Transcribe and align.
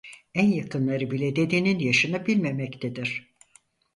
En 0.33 0.45
yakınları 0.47 1.11
bile 1.11 1.35
dedenin 1.35 1.79
yaşını 1.79 2.25
bilmemektedir. 2.27 3.33